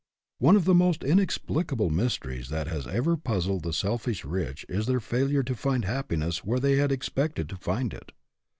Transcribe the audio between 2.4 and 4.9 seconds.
that has ever puzzled the selfish rich is